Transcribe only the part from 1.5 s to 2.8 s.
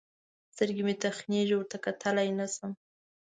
ورته کتلای نه سم.